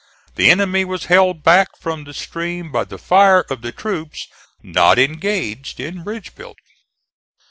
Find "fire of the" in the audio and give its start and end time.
2.97-3.71